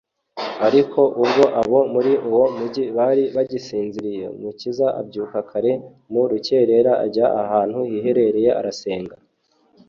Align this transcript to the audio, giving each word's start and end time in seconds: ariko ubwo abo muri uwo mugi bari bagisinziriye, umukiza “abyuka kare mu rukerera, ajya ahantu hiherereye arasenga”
ariko 0.67 0.99
ubwo 1.23 1.43
abo 1.61 1.79
muri 1.93 2.13
uwo 2.29 2.45
mugi 2.57 2.83
bari 2.97 3.23
bagisinziriye, 3.35 4.23
umukiza 4.35 4.85
“abyuka 4.99 5.37
kare 5.49 5.71
mu 6.11 6.21
rukerera, 6.31 6.91
ajya 7.05 7.25
ahantu 7.41 7.77
hiherereye 7.89 8.51
arasenga” 8.59 9.15